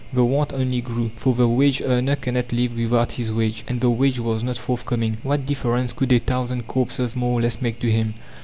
[0.13, 1.11] The want only grew.
[1.15, 5.17] For the wage earner cannot live without his wage, and the wage was not forthcoming.
[5.21, 8.15] What difference could a thousand corpses more or less make to him?